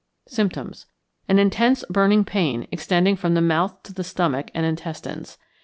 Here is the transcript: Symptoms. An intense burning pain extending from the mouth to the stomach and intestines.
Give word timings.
Symptoms. 0.27 0.87
An 1.29 1.37
intense 1.37 1.83
burning 1.87 2.25
pain 2.25 2.67
extending 2.71 3.15
from 3.15 3.35
the 3.35 3.39
mouth 3.39 3.83
to 3.83 3.93
the 3.93 4.03
stomach 4.03 4.49
and 4.55 4.65
intestines. 4.65 5.37